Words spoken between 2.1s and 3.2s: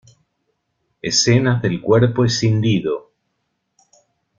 escindido.